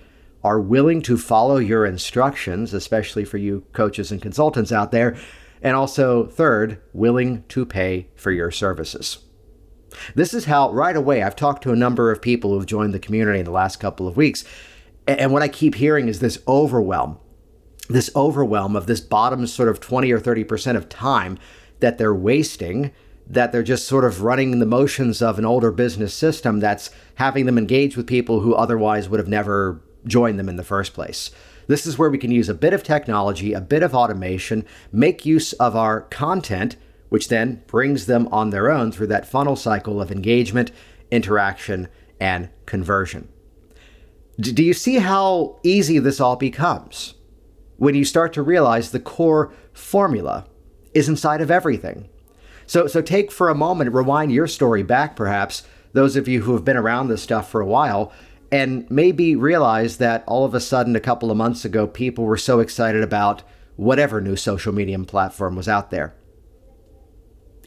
are 0.48 0.60
willing 0.62 1.02
to 1.04 1.18
follow 1.18 1.58
your 1.58 1.86
instructions, 1.86 2.74
especially 2.74 3.26
for 3.26 3.38
you 3.38 3.66
coaches 3.74 4.12
and 4.12 4.22
consultants 4.22 4.72
out 4.72 4.92
there. 4.92 5.18
And 5.62 5.76
also, 5.76 6.26
third, 6.28 6.82
willing 6.94 7.44
to 7.50 7.66
pay 7.66 8.08
for 8.16 8.32
your 8.32 8.50
services. 8.50 9.20
This 10.16 10.34
is 10.34 10.46
how, 10.46 10.72
right 10.72 10.96
away, 10.96 11.22
I've 11.22 11.36
talked 11.36 11.64
to 11.64 11.72
a 11.72 11.76
number 11.76 12.12
of 12.12 12.22
people 12.22 12.52
who've 12.52 12.66
joined 12.66 12.94
the 12.94 13.00
community 13.00 13.40
in 13.40 13.46
the 13.46 13.52
last 13.52 13.78
couple 13.80 14.08
of 14.08 14.16
weeks. 14.16 14.46
And 15.08 15.34
what 15.34 15.42
I 15.42 15.48
keep 15.48 15.76
hearing 15.76 16.08
is 16.08 16.20
this 16.20 16.40
overwhelm, 16.48 17.18
this 17.90 18.10
overwhelm 18.16 18.76
of 18.76 18.88
this 18.88 19.02
bottom 19.02 19.48
sort 19.48 19.70
of 19.70 19.80
20 19.80 20.12
or 20.12 20.20
30% 20.20 20.76
of 20.76 20.90
time 20.90 21.38
that 21.80 21.98
they're 21.98 22.14
wasting, 22.14 22.92
that 23.26 23.52
they're 23.52 23.64
just 23.64 23.88
sort 23.88 24.06
of 24.06 24.22
running 24.22 24.60
the 24.60 24.66
motions 24.66 25.22
of 25.22 25.40
an 25.40 25.46
older 25.46 25.72
business 25.72 26.14
system 26.14 26.60
that's 26.60 26.90
having 27.16 27.46
them 27.46 27.58
engage 27.58 27.98
with 27.98 28.08
people 28.08 28.42
who 28.42 28.54
otherwise 28.54 29.10
would 29.10 29.20
have 29.20 29.28
never 29.28 29.82
join 30.08 30.38
them 30.38 30.50
in 30.50 30.56
the 30.56 30.64
first 30.64 30.94
place. 30.94 31.32
This 31.68 31.86
is 31.86 31.98
where 31.98 32.10
we 32.10 32.18
can 32.18 32.32
use 32.32 32.50
a 32.50 32.54
bit 32.54 32.74
of 32.74 32.84
technology, 32.84 33.54
a 33.54 33.62
bit 33.62 33.84
of 33.84 33.94
automation, 33.94 34.66
make 34.92 35.26
use 35.26 35.54
of 35.54 35.76
our 35.76 36.02
content, 36.02 36.78
which 37.10 37.28
then 37.28 37.62
brings 37.68 38.06
them 38.06 38.28
on 38.32 38.50
their 38.50 38.72
own 38.72 38.92
through 38.92 39.08
that 39.08 39.28
funnel 39.28 39.56
cycle 39.56 40.02
of 40.02 40.12
engagement, 40.12 40.72
interaction, 41.12 41.88
and 42.20 42.50
conversion. 42.66 43.28
Do 44.40 44.64
you 44.64 44.74
see 44.74 44.96
how 44.96 45.60
easy 45.64 46.00
this 46.00 46.20
all 46.22 46.36
becomes? 46.36 47.16
When 47.78 47.96
you 47.96 48.06
start 48.06 48.34
to 48.34 48.42
realize 48.42 48.92
the 48.92 49.00
core 49.00 49.52
formula 49.74 50.48
is 50.94 51.10
inside 51.10 51.42
of 51.42 51.52
everything. 51.52 52.10
So, 52.66 52.88
so 52.88 53.02
take 53.02 53.32
for 53.32 53.50
a 53.50 53.56
moment, 53.56 53.94
rewind 53.94 54.32
your 54.32 54.48
story 54.48 54.84
back, 54.84 55.16
perhaps, 55.16 55.64
those 55.94 56.16
of 56.16 56.28
you 56.28 56.42
who 56.42 56.54
have 56.54 56.66
been 56.66 56.78
around 56.78 57.08
this 57.08 57.24
stuff 57.24 57.50
for 57.50 57.62
a 57.62 57.66
while, 57.66 58.12
and 58.52 58.90
maybe 58.90 59.36
realize 59.36 59.98
that 59.98 60.24
all 60.28 60.46
of 60.46 60.54
a 60.54 60.60
sudden, 60.60 60.96
a 60.96 61.02
couple 61.02 61.32
of 61.32 61.38
months 61.38 61.66
ago, 61.66 61.88
people 61.88 62.24
were 62.24 62.38
so 62.38 62.60
excited 62.60 63.04
about 63.04 63.44
whatever 63.76 64.22
new 64.22 64.36
social 64.36 64.74
media 64.74 64.98
platform 65.00 65.56
was 65.56 65.68
out 65.68 65.92
there. 65.92 66.16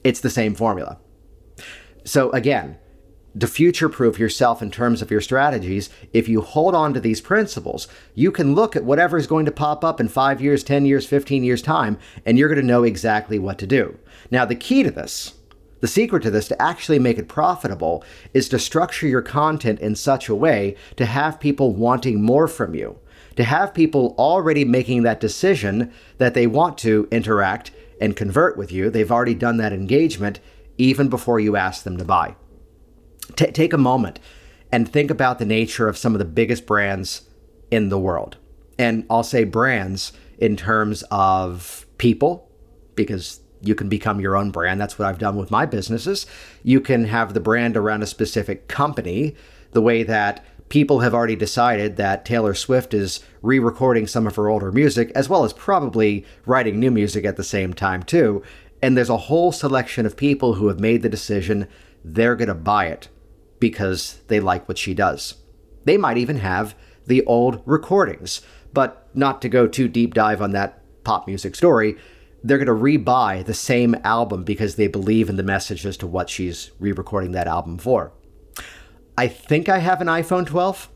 It's 0.03 0.21
the 0.21 0.31
same 0.31 0.55
formula. 0.55 0.99
So, 2.05 2.31
again, 2.31 2.79
to 3.39 3.47
future 3.47 3.89
proof 3.89 4.19
yourself 4.19 4.61
in 4.61 4.71
terms 4.71 5.03
of 5.03 5.11
your 5.11 5.21
strategies, 5.21 5.91
if 6.13 6.29
you 6.29 6.41
hold 6.41 6.75
on 6.75 6.95
to 6.95 7.01
these 7.01 7.21
principles, 7.21 7.87
you 8.15 8.33
can 8.33 8.55
look 8.55 8.75
at 8.75 8.85
whatever 8.85 9.17
is 9.17 9.27
going 9.27 9.45
to 9.47 9.53
pop 9.53 9.85
up 9.85 10.01
in 10.01 10.09
five 10.09 10.41
years, 10.41 10.65
10 10.65 10.85
years, 10.87 11.07
15 11.07 11.45
years' 11.45 11.63
time, 11.63 11.99
and 12.27 12.39
you're 12.39 12.49
going 12.49 12.61
to 12.61 12.67
know 12.67 12.83
exactly 12.83 13.39
what 13.39 13.59
to 13.59 13.67
do. 13.67 13.99
Now, 14.31 14.45
the 14.45 14.57
key 14.57 14.83
to 14.83 14.91
this 14.91 15.35
the 15.81 15.89
secret 15.89 16.23
to 16.23 16.31
this, 16.31 16.49
to 16.49 16.63
actually 16.63 16.99
make 16.99 17.19
it 17.19 17.29
profitable, 17.29 18.05
is 18.35 18.49
to 18.49 18.59
structure 18.59 19.07
your 19.07 19.23
content 19.23 19.81
in 19.81 19.95
such 19.97 20.29
a 20.29 20.35
way 20.35 20.77
to 20.97 21.07
have 21.07 21.41
people 21.41 21.75
wanting 21.75 22.23
more 22.23 22.47
from 22.47 22.75
you, 22.75 22.99
to 23.37 23.45
have 23.45 23.75
people 23.75 24.15
already 24.19 24.65
making 24.65 25.03
that 25.03 25.21
decision 25.21 25.93
that 26.19 26.35
they 26.35 26.47
want 26.47 26.77
to 26.79 27.09
interact 27.11 27.71
and 28.01 28.17
convert 28.17 28.57
with 28.57 28.73
you. 28.73 28.91
They've 28.91 29.11
already 29.11 29.35
done 29.35 29.57
that 29.59 29.73
engagement 29.73 30.41
even 30.79 31.09
before 31.09 31.41
you 31.41 31.57
ask 31.57 31.85
them 31.85 31.97
to 31.99 32.05
buy. 32.05 32.37
T- 33.37 33.53
take 33.53 33.73
a 33.73 33.79
moment 33.79 34.19
and 34.73 34.89
think 34.89 35.11
about 35.11 35.39
the 35.39 35.45
nature 35.45 35.89
of 35.89 35.99
some 35.99 36.15
of 36.15 36.19
the 36.19 36.25
biggest 36.25 36.67
brands 36.67 37.29
in 37.71 37.89
the 37.89 37.99
world. 37.99 38.37
And 38.79 39.05
I'll 39.11 39.23
say 39.23 39.45
brands 39.45 40.13
in 40.39 40.57
terms 40.57 41.05
of 41.11 41.87
people, 41.99 42.51
because 42.95 43.40
you 43.63 43.75
can 43.75 43.89
become 43.89 44.21
your 44.21 44.37
own 44.37 44.51
brand. 44.51 44.81
That's 44.81 44.99
what 44.99 45.09
I've 45.09 45.19
done 45.19 45.37
with 45.37 45.51
my 45.51 45.67
businesses. 45.67 46.27
You 46.63 46.81
can 46.81 47.05
have 47.05 47.35
the 47.35 47.41
brand 47.41 47.77
around 47.77 48.03
a 48.03 48.07
specific 48.07 48.69
company, 48.69 49.35
the 49.73 49.83
way 49.83 50.03
that 50.03 50.45
people 50.69 51.01
have 51.01 51.15
already 51.15 51.37
decided 51.37 51.97
that 51.97 52.25
Taylor 52.25 52.55
Swift 52.55 52.95
is 52.95 53.21
re 53.43 53.59
recording 53.59 54.07
some 54.07 54.27
of 54.27 54.37
her 54.37 54.49
older 54.49 54.73
music, 54.73 55.11
as 55.15 55.29
well 55.29 55.45
as 55.45 55.53
probably 55.53 56.25
writing 56.47 56.79
new 56.79 56.91
music 56.91 57.25
at 57.25 57.37
the 57.37 57.45
same 57.45 57.75
time, 57.75 58.03
too. 58.03 58.43
And 58.83 58.97
there's 58.97 59.11
a 59.11 59.17
whole 59.17 59.53
selection 59.53 60.07
of 60.07 60.17
people 60.17 60.55
who 60.55 60.69
have 60.69 60.81
made 60.81 61.03
the 61.03 61.09
decision 61.09 61.69
they're 62.03 62.37
going 62.37 62.49
to 62.49 62.55
buy 62.55 62.87
it 62.87 63.09
because 63.59 64.21
they 64.29 64.41
like 64.41 64.67
what 64.67 64.79
she 64.79 64.95
does. 64.95 65.35
They 65.85 65.99
might 65.99 66.17
even 66.17 66.39
have 66.39 66.75
the 67.07 67.25
old 67.27 67.63
recordings, 67.67 68.41
but 68.73 69.09
not 69.15 69.43
to 69.43 69.49
go 69.49 69.67
too 69.67 69.89
deep 69.89 70.15
dive 70.15 70.41
on 70.41 70.53
that 70.53 70.83
pop 71.05 71.27
music 71.27 71.55
story 71.55 71.97
they're 72.43 72.59
going 72.59 72.67
to 72.67 72.73
rebuy 72.73 73.45
the 73.45 73.55
same 73.55 73.95
album 74.05 74.45
because 74.45 74.77
they 74.77 74.87
believe 74.87 75.29
in 75.29 75.37
the 75.37 75.43
message 75.43 75.85
as 75.85 75.97
to 75.99 76.07
what 76.07 76.31
she's 76.31 76.71
re 76.79 76.93
recording 76.93 77.33
that 77.33 77.47
album 77.47 77.79
for. 77.79 78.13
I 79.17 79.29
think 79.29 79.69
I 79.69 79.79
have 79.79 80.01
an 80.01 80.07
iPhone 80.07 80.47
12. 80.47 80.89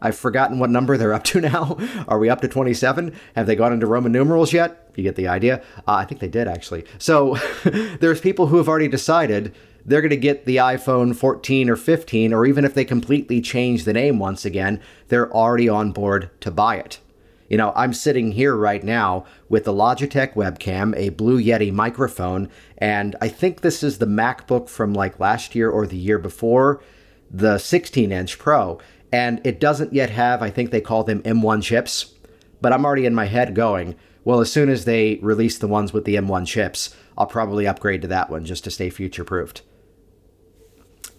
I've 0.00 0.16
forgotten 0.16 0.58
what 0.58 0.70
number 0.70 0.96
they're 0.96 1.14
up 1.14 1.24
to 1.24 1.40
now. 1.52 1.76
Are 2.08 2.18
we 2.18 2.28
up 2.28 2.40
to 2.42 2.48
27? 2.48 3.14
Have 3.34 3.46
they 3.46 3.56
gone 3.56 3.72
into 3.72 3.86
Roman 3.86 4.12
numerals 4.12 4.52
yet? 4.52 4.90
You 4.96 5.02
get 5.02 5.16
the 5.16 5.28
idea. 5.28 5.62
Uh, 5.78 5.94
I 5.94 6.04
think 6.04 6.20
they 6.20 6.28
did 6.28 6.48
actually. 6.48 6.84
So 6.98 7.36
there's 7.64 8.20
people 8.20 8.48
who 8.48 8.58
have 8.58 8.68
already 8.68 8.88
decided 8.88 9.54
they're 9.84 10.00
going 10.00 10.10
to 10.10 10.16
get 10.16 10.44
the 10.44 10.56
iPhone 10.56 11.16
14 11.16 11.68
or 11.68 11.76
15, 11.76 12.32
or 12.32 12.46
even 12.46 12.64
if 12.64 12.74
they 12.74 12.84
completely 12.84 13.40
change 13.40 13.84
the 13.84 13.92
name 13.92 14.18
once 14.18 14.44
again, 14.44 14.80
they're 15.08 15.32
already 15.32 15.68
on 15.68 15.92
board 15.92 16.30
to 16.40 16.50
buy 16.50 16.76
it. 16.76 17.00
You 17.52 17.58
know, 17.58 17.74
I'm 17.76 17.92
sitting 17.92 18.32
here 18.32 18.56
right 18.56 18.82
now 18.82 19.26
with 19.50 19.64
the 19.64 19.74
Logitech 19.74 20.32
webcam, 20.32 20.96
a 20.96 21.10
Blue 21.10 21.38
Yeti 21.38 21.70
microphone, 21.70 22.48
and 22.78 23.14
I 23.20 23.28
think 23.28 23.60
this 23.60 23.82
is 23.82 23.98
the 23.98 24.06
MacBook 24.06 24.70
from 24.70 24.94
like 24.94 25.20
last 25.20 25.54
year 25.54 25.68
or 25.68 25.86
the 25.86 25.98
year 25.98 26.18
before, 26.18 26.82
the 27.30 27.58
16 27.58 28.10
inch 28.10 28.38
Pro. 28.38 28.80
And 29.12 29.38
it 29.44 29.60
doesn't 29.60 29.92
yet 29.92 30.08
have, 30.08 30.40
I 30.40 30.48
think 30.48 30.70
they 30.70 30.80
call 30.80 31.04
them 31.04 31.22
M1 31.24 31.62
chips, 31.62 32.14
but 32.62 32.72
I'm 32.72 32.86
already 32.86 33.04
in 33.04 33.14
my 33.14 33.26
head 33.26 33.54
going, 33.54 33.96
well, 34.24 34.40
as 34.40 34.50
soon 34.50 34.70
as 34.70 34.86
they 34.86 35.16
release 35.16 35.58
the 35.58 35.68
ones 35.68 35.92
with 35.92 36.06
the 36.06 36.14
M1 36.14 36.46
chips, 36.46 36.96
I'll 37.18 37.26
probably 37.26 37.66
upgrade 37.66 38.00
to 38.00 38.08
that 38.08 38.30
one 38.30 38.46
just 38.46 38.64
to 38.64 38.70
stay 38.70 38.88
future 38.88 39.24
proofed. 39.24 39.60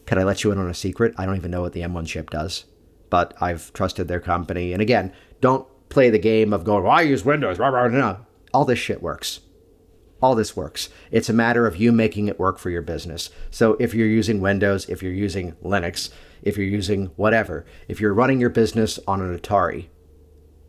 Can 0.08 0.18
I 0.18 0.24
let 0.24 0.44
you 0.44 0.52
in 0.52 0.58
on 0.58 0.68
a 0.68 0.74
secret? 0.74 1.14
I 1.16 1.28
don't 1.28 1.36
even 1.36 1.52
know 1.52 1.62
what 1.62 1.74
the 1.74 1.82
M1 1.82 2.08
chip 2.08 2.32
does, 2.32 2.66
but 3.12 3.36
I've 3.40 3.72
trusted 3.74 4.08
their 4.08 4.20
company. 4.20 4.74
And 4.74 4.82
again, 4.82 5.14
don't 5.40 5.68
play 5.94 6.10
the 6.10 6.20
game 6.20 6.52
of 6.52 6.64
going, 6.64 6.84
well, 6.84 6.92
I 6.92 7.02
use 7.02 7.24
Windows. 7.24 7.58
Blah. 7.58 8.18
All 8.54 8.66
this 8.66 8.80
shit 8.80 9.02
works. 9.02 9.40
All 10.22 10.36
this 10.36 10.56
works. 10.56 10.90
It's 11.12 11.30
a 11.30 11.34
matter 11.34 11.68
of 11.68 11.78
you 11.78 11.92
making 11.92 12.28
it 12.28 12.40
work 12.40 12.58
for 12.58 12.70
your 12.70 12.82
business. 12.82 13.30
So 13.52 13.78
if 13.80 13.94
you're 13.94 14.08
using 14.08 14.42
Windows, 14.42 14.88
if 14.90 15.04
you're 15.04 15.14
using 15.14 15.54
Linux, 15.64 16.10
if 16.42 16.58
you're 16.58 16.66
using 16.66 17.08
whatever, 17.16 17.66
if 17.88 18.02
you're 18.02 18.14
running 18.14 18.40
your 18.40 18.50
business 18.50 19.00
on 19.08 19.22
an 19.22 19.38
Atari, 19.38 19.88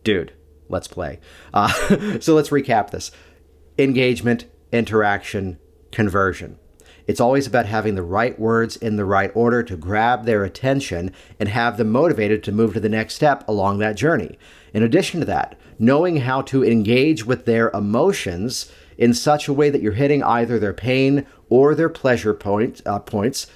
dude, 0.02 0.32
let's 0.68 0.88
play. 0.88 1.20
Uh, 1.52 1.68
so 2.20 2.34
let's 2.34 2.50
recap 2.50 2.90
this 2.90 3.10
engagement, 3.78 4.46
interaction, 4.72 5.58
conversion. 5.90 6.58
It's 7.06 7.20
always 7.20 7.46
about 7.46 7.66
having 7.66 7.94
the 7.94 8.02
right 8.02 8.38
words 8.38 8.76
in 8.76 8.96
the 8.96 9.04
right 9.04 9.30
order 9.34 9.62
to 9.62 9.76
grab 9.76 10.24
their 10.24 10.44
attention 10.44 11.12
and 11.38 11.48
have 11.48 11.76
them 11.76 11.90
motivated 11.90 12.42
to 12.44 12.52
move 12.52 12.74
to 12.74 12.80
the 12.80 12.88
next 12.88 13.14
step 13.14 13.46
along 13.46 13.78
that 13.78 13.96
journey. 13.96 14.38
In 14.72 14.82
addition 14.82 15.20
to 15.20 15.26
that, 15.26 15.58
knowing 15.78 16.18
how 16.18 16.42
to 16.42 16.64
engage 16.64 17.26
with 17.26 17.44
their 17.44 17.70
emotions 17.70 18.72
in 18.96 19.12
such 19.12 19.48
a 19.48 19.52
way 19.52 19.70
that 19.70 19.82
you're 19.82 19.92
hitting 19.92 20.22
either 20.22 20.58
their 20.58 20.72
pain 20.72 21.26
or 21.48 21.74
their 21.74 21.88
pleasure 21.88 22.34
point, 22.34 22.80
uh, 22.86 22.98
points, 22.98 23.46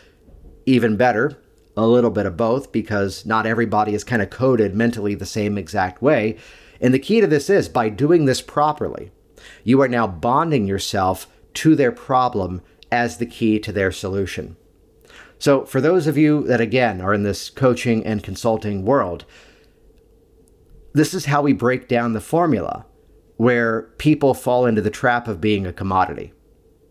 even 0.66 0.96
better, 0.96 1.38
a 1.76 1.86
little 1.86 2.10
bit 2.10 2.26
of 2.26 2.36
both, 2.36 2.72
because 2.72 3.24
not 3.24 3.46
everybody 3.46 3.94
is 3.94 4.04
kind 4.04 4.20
of 4.20 4.30
coded 4.30 4.74
mentally 4.74 5.14
the 5.14 5.24
same 5.24 5.56
exact 5.56 6.02
way. 6.02 6.36
And 6.80 6.92
the 6.92 6.98
key 6.98 7.20
to 7.20 7.26
this 7.26 7.48
is 7.48 7.68
by 7.68 7.88
doing 7.88 8.24
this 8.24 8.42
properly, 8.42 9.10
You 9.64 9.80
are 9.82 9.88
now 9.88 10.06
bonding 10.06 10.66
yourself 10.66 11.28
to 11.54 11.74
their 11.74 11.92
problem 11.92 12.62
as 12.90 13.18
the 13.18 13.26
key 13.26 13.58
to 13.60 13.72
their 13.72 13.92
solution. 13.92 14.56
So, 15.38 15.64
for 15.64 15.80
those 15.80 16.06
of 16.06 16.18
you 16.18 16.42
that 16.44 16.60
again 16.60 17.00
are 17.00 17.14
in 17.14 17.22
this 17.22 17.48
coaching 17.48 18.04
and 18.04 18.22
consulting 18.22 18.84
world, 18.84 19.24
this 20.92 21.14
is 21.14 21.26
how 21.26 21.42
we 21.42 21.52
break 21.52 21.86
down 21.86 22.12
the 22.12 22.20
formula 22.20 22.86
where 23.36 23.82
people 23.98 24.34
fall 24.34 24.66
into 24.66 24.82
the 24.82 24.90
trap 24.90 25.28
of 25.28 25.40
being 25.40 25.64
a 25.64 25.72
commodity. 25.72 26.32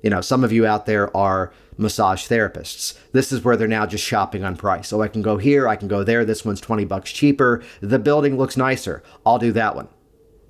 You 0.02 0.10
know, 0.10 0.22
some 0.22 0.44
of 0.46 0.54
you 0.54 0.66
out 0.66 0.86
there 0.86 1.16
are 1.16 1.52
massage 1.78 2.28
therapists. 2.28 2.98
This 3.12 3.34
is 3.34 3.44
where 3.44 3.58
they're 3.58 3.68
now 3.68 3.86
just 3.86 4.04
shopping 4.04 4.46
on 4.46 4.56
price. 4.56 4.88
So 4.88 5.02
I 5.02 5.10
can 5.10 5.22
go 5.22 5.38
here, 5.38 5.68
I 5.68 5.76
can 5.76 5.90
go 5.90 6.04
there. 6.04 6.24
This 6.24 6.46
one's 6.46 6.62
20 6.62 6.86
bucks 6.86 7.12
cheaper. 7.12 7.62
The 7.82 8.00
building 8.00 8.38
looks 8.38 8.56
nicer. 8.56 9.04
I'll 9.26 9.40
do 9.40 9.52
that 9.52 9.76
one. 9.76 9.90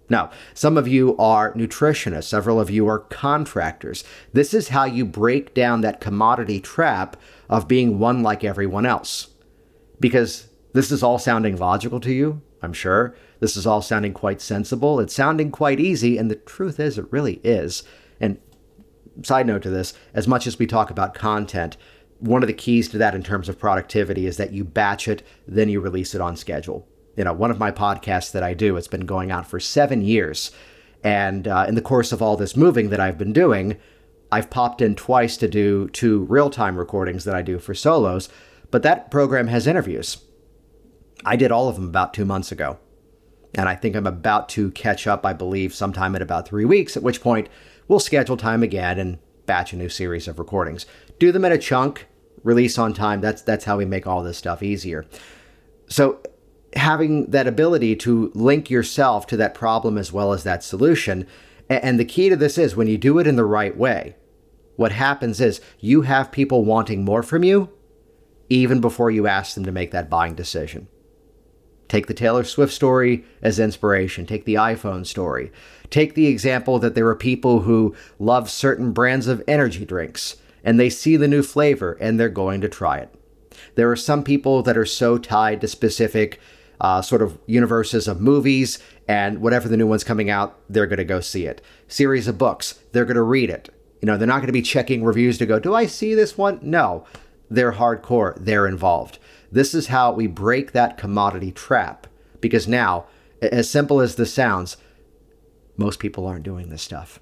Now, 0.09 0.31
some 0.53 0.77
of 0.77 0.87
you 0.87 1.17
are 1.17 1.53
nutritionists, 1.53 2.25
several 2.25 2.59
of 2.59 2.69
you 2.69 2.87
are 2.87 2.99
contractors. 2.99 4.03
This 4.31 4.53
is 4.53 4.69
how 4.69 4.85
you 4.85 5.05
break 5.05 5.53
down 5.53 5.81
that 5.81 5.99
commodity 5.99 6.61
trap 6.61 7.17
of 7.49 7.67
being 7.67 7.99
one 7.99 8.23
like 8.23 8.43
everyone 8.43 8.85
else. 8.85 9.27
Because 9.99 10.47
this 10.73 10.91
is 10.91 11.03
all 11.03 11.19
sounding 11.19 11.57
logical 11.57 11.99
to 12.01 12.13
you, 12.13 12.41
I'm 12.61 12.73
sure. 12.73 13.15
This 13.39 13.57
is 13.57 13.67
all 13.67 13.81
sounding 13.81 14.13
quite 14.13 14.41
sensible. 14.41 14.99
It's 14.99 15.13
sounding 15.13 15.51
quite 15.51 15.79
easy, 15.79 16.17
and 16.17 16.31
the 16.31 16.35
truth 16.35 16.79
is, 16.79 16.97
it 16.97 17.11
really 17.11 17.41
is. 17.43 17.83
And 18.19 18.39
side 19.23 19.47
note 19.47 19.63
to 19.63 19.69
this, 19.69 19.93
as 20.13 20.27
much 20.27 20.47
as 20.47 20.57
we 20.57 20.67
talk 20.67 20.89
about 20.89 21.13
content, 21.13 21.75
one 22.19 22.43
of 22.43 22.47
the 22.47 22.53
keys 22.53 22.87
to 22.89 22.97
that 22.97 23.13
in 23.13 23.23
terms 23.23 23.49
of 23.49 23.59
productivity 23.59 24.25
is 24.25 24.37
that 24.37 24.53
you 24.53 24.63
batch 24.63 25.07
it, 25.07 25.21
then 25.47 25.69
you 25.69 25.81
release 25.81 26.15
it 26.15 26.21
on 26.21 26.35
schedule 26.35 26.87
you 27.17 27.23
know, 27.23 27.33
one 27.33 27.51
of 27.51 27.59
my 27.59 27.71
podcasts 27.71 28.31
that 28.31 28.43
I 28.43 28.53
do, 28.53 28.77
it's 28.77 28.87
been 28.87 29.05
going 29.05 29.31
on 29.31 29.43
for 29.43 29.59
seven 29.59 30.01
years. 30.01 30.51
And 31.03 31.47
uh, 31.47 31.65
in 31.67 31.75
the 31.75 31.81
course 31.81 32.11
of 32.11 32.21
all 32.21 32.37
this 32.37 32.55
moving 32.55 32.89
that 32.89 32.99
I've 32.99 33.17
been 33.17 33.33
doing, 33.33 33.77
I've 34.31 34.49
popped 34.49 34.81
in 34.81 34.95
twice 34.95 35.35
to 35.37 35.47
do 35.47 35.89
two 35.89 36.25
real 36.25 36.49
time 36.49 36.77
recordings 36.77 37.23
that 37.23 37.35
I 37.35 37.41
do 37.41 37.59
for 37.59 37.73
solos, 37.73 38.29
but 38.71 38.83
that 38.83 39.09
program 39.09 39.47
has 39.47 39.67
interviews. 39.67 40.17
I 41.25 41.35
did 41.35 41.51
all 41.51 41.67
of 41.67 41.75
them 41.75 41.85
about 41.85 42.13
two 42.13 42.25
months 42.25 42.51
ago. 42.51 42.77
And 43.55 43.67
I 43.67 43.75
think 43.75 43.95
I'm 43.95 44.05
about 44.05 44.49
to 44.49 44.71
catch 44.71 45.07
up, 45.07 45.25
I 45.25 45.33
believe, 45.33 45.73
sometime 45.73 46.15
in 46.15 46.21
about 46.21 46.47
three 46.47 46.65
weeks, 46.65 46.95
at 46.95 47.03
which 47.03 47.21
point 47.21 47.49
we'll 47.87 47.99
schedule 47.99 48.37
time 48.37 48.61
again 48.61 48.99
and 48.99 49.17
batch 49.45 49.73
a 49.73 49.77
new 49.77 49.89
series 49.89 50.27
of 50.27 50.37
recordings. 50.37 50.85
Do 51.17 51.31
them 51.31 51.45
in 51.45 51.51
a 51.51 51.57
chunk, 51.57 52.05
release 52.43 52.77
on 52.77 52.93
time. 52.93 53.21
That's 53.21 53.41
that's 53.41 53.65
how 53.65 53.77
we 53.77 53.85
make 53.85 54.05
all 54.05 54.21
this 54.21 54.37
stuff 54.37 54.61
easier. 54.61 55.05
So 55.87 56.19
having 56.77 57.31
that 57.31 57.47
ability 57.47 57.95
to 57.97 58.31
link 58.33 58.69
yourself 58.69 59.27
to 59.27 59.37
that 59.37 59.53
problem 59.53 59.97
as 59.97 60.13
well 60.13 60.33
as 60.33 60.43
that 60.43 60.63
solution. 60.63 61.27
And 61.69 61.99
the 61.99 62.05
key 62.05 62.29
to 62.29 62.35
this 62.35 62.57
is 62.57 62.75
when 62.75 62.87
you 62.87 62.97
do 62.97 63.19
it 63.19 63.27
in 63.27 63.35
the 63.35 63.45
right 63.45 63.75
way, 63.75 64.15
what 64.75 64.91
happens 64.91 65.41
is 65.41 65.59
you 65.79 66.03
have 66.03 66.31
people 66.31 66.63
wanting 66.63 67.03
more 67.03 67.23
from 67.23 67.43
you 67.43 67.69
even 68.49 68.79
before 68.79 69.11
you 69.11 69.27
ask 69.27 69.55
them 69.55 69.65
to 69.65 69.71
make 69.71 69.91
that 69.91 70.09
buying 70.09 70.33
decision. 70.33 70.87
Take 71.87 72.07
the 72.07 72.13
Taylor 72.13 72.43
Swift 72.43 72.73
story 72.73 73.25
as 73.41 73.59
inspiration. 73.59 74.25
Take 74.25 74.45
the 74.45 74.55
iPhone 74.55 75.05
story. 75.05 75.51
Take 75.89 76.15
the 76.15 76.27
example 76.27 76.79
that 76.79 76.95
there 76.95 77.07
are 77.07 77.15
people 77.15 77.61
who 77.61 77.95
love 78.19 78.49
certain 78.49 78.91
brands 78.91 79.27
of 79.27 79.43
energy 79.47 79.85
drinks 79.85 80.37
and 80.63 80.79
they 80.79 80.89
see 80.89 81.15
the 81.15 81.27
new 81.27 81.43
flavor 81.43 81.97
and 81.99 82.19
they're 82.19 82.29
going 82.29 82.61
to 82.61 82.69
try 82.69 82.97
it. 82.97 83.13
There 83.75 83.89
are 83.89 83.95
some 83.95 84.23
people 84.23 84.61
that 84.63 84.77
are 84.77 84.85
so 84.85 85.17
tied 85.17 85.61
to 85.61 85.67
specific 85.67 86.39
uh, 86.79 87.01
sort 87.01 87.21
of 87.21 87.37
universes 87.45 88.07
of 88.07 88.21
movies, 88.21 88.79
and 89.07 89.41
whatever 89.41 89.67
the 89.67 89.77
new 89.77 89.87
one's 89.87 90.03
coming 90.03 90.29
out, 90.29 90.59
they're 90.69 90.87
going 90.87 90.97
to 90.97 91.03
go 91.03 91.19
see 91.19 91.45
it. 91.45 91.61
Series 91.87 92.27
of 92.27 92.37
books, 92.37 92.79
they're 92.91 93.05
going 93.05 93.15
to 93.15 93.21
read 93.21 93.49
it. 93.49 93.69
You 94.01 94.05
know, 94.05 94.17
they're 94.17 94.27
not 94.27 94.37
going 94.37 94.47
to 94.47 94.53
be 94.53 94.61
checking 94.61 95.03
reviews 95.03 95.37
to 95.39 95.45
go, 95.45 95.59
do 95.59 95.73
I 95.73 95.85
see 95.85 96.13
this 96.13 96.37
one? 96.37 96.59
No, 96.61 97.05
they're 97.49 97.73
hardcore, 97.73 98.35
they're 98.39 98.67
involved. 98.67 99.19
This 99.51 99.73
is 99.73 99.87
how 99.87 100.11
we 100.11 100.27
break 100.27 100.71
that 100.71 100.97
commodity 100.97 101.51
trap. 101.51 102.07
Because 102.41 102.67
now, 102.67 103.05
as 103.41 103.69
simple 103.69 103.99
as 103.99 104.15
this 104.15 104.33
sounds, 104.33 104.77
most 105.77 105.99
people 105.99 106.27
aren't 106.27 106.43
doing 106.43 106.69
this 106.69 106.83
stuff. 106.83 107.19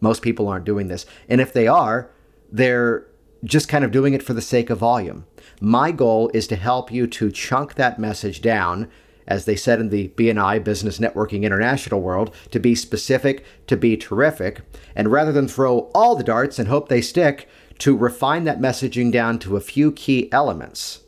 Most 0.00 0.22
people 0.22 0.48
aren't 0.48 0.64
doing 0.64 0.88
this. 0.88 1.06
And 1.28 1.40
if 1.40 1.52
they 1.52 1.66
are, 1.66 2.10
they're 2.50 3.06
just 3.44 3.68
kind 3.68 3.84
of 3.84 3.90
doing 3.90 4.14
it 4.14 4.22
for 4.22 4.32
the 4.32 4.42
sake 4.42 4.70
of 4.70 4.78
volume. 4.78 5.26
My 5.60 5.92
goal 5.92 6.30
is 6.34 6.46
to 6.48 6.56
help 6.56 6.90
you 6.90 7.06
to 7.06 7.30
chunk 7.30 7.74
that 7.74 7.98
message 7.98 8.40
down, 8.40 8.90
as 9.26 9.44
they 9.44 9.56
said 9.56 9.80
in 9.80 9.90
the 9.90 10.08
BNI 10.08 10.62
Business 10.64 10.98
Networking 10.98 11.42
International 11.42 12.00
world, 12.00 12.34
to 12.50 12.58
be 12.58 12.74
specific, 12.74 13.44
to 13.66 13.76
be 13.76 13.96
terrific, 13.96 14.62
and 14.96 15.12
rather 15.12 15.32
than 15.32 15.48
throw 15.48 15.90
all 15.94 16.16
the 16.16 16.24
darts 16.24 16.58
and 16.58 16.68
hope 16.68 16.88
they 16.88 17.00
stick, 17.00 17.48
to 17.78 17.96
refine 17.96 18.44
that 18.44 18.60
messaging 18.60 19.12
down 19.12 19.38
to 19.38 19.56
a 19.56 19.60
few 19.60 19.92
key 19.92 20.28
elements 20.32 21.02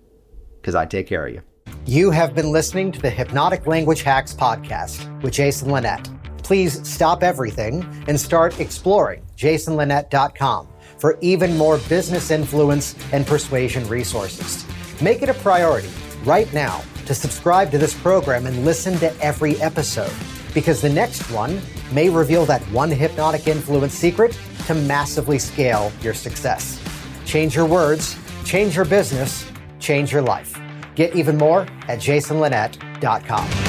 because 0.60 0.74
I 0.74 0.86
take 0.86 1.06
care 1.06 1.24
of 1.24 1.34
you. 1.34 1.42
You 1.84 2.10
have 2.10 2.34
been 2.34 2.50
listening 2.50 2.90
to 2.92 3.00
the 3.00 3.10
Hypnotic 3.10 3.68
Language 3.68 4.02
Hacks 4.02 4.34
podcast 4.34 5.22
with 5.22 5.34
Jason 5.34 5.70
Linett. 5.70 6.10
Please 6.46 6.88
stop 6.88 7.24
everything 7.24 7.84
and 8.06 8.18
start 8.18 8.60
exploring 8.60 9.20
jasonlinett.com 9.36 10.68
for 10.96 11.18
even 11.20 11.58
more 11.58 11.78
business 11.88 12.30
influence 12.30 12.94
and 13.12 13.26
persuasion 13.26 13.84
resources. 13.88 14.64
Make 15.02 15.22
it 15.22 15.28
a 15.28 15.34
priority 15.34 15.90
right 16.22 16.50
now 16.54 16.84
to 17.06 17.16
subscribe 17.16 17.72
to 17.72 17.78
this 17.78 17.94
program 18.00 18.46
and 18.46 18.64
listen 18.64 18.96
to 18.98 19.12
every 19.20 19.60
episode 19.60 20.12
because 20.54 20.80
the 20.80 20.88
next 20.88 21.28
one 21.32 21.60
may 21.90 22.08
reveal 22.08 22.46
that 22.46 22.62
one 22.70 22.92
hypnotic 22.92 23.48
influence 23.48 23.94
secret 23.94 24.38
to 24.66 24.74
massively 24.74 25.40
scale 25.40 25.90
your 26.00 26.14
success. 26.14 26.80
Change 27.24 27.56
your 27.56 27.66
words, 27.66 28.16
change 28.44 28.76
your 28.76 28.84
business, 28.84 29.44
change 29.80 30.12
your 30.12 30.22
life. 30.22 30.56
Get 30.94 31.16
even 31.16 31.36
more 31.36 31.62
at 31.88 31.98
jasonlinett.com. 31.98 33.65